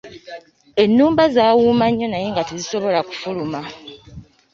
[0.83, 3.59] Ennumba zaawuuma nnyo naye nga tezisobola kufuluma.